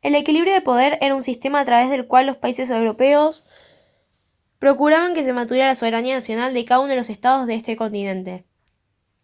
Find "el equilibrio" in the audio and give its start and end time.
0.00-0.54